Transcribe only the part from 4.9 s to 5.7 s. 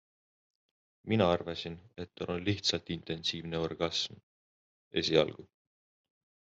esialgu.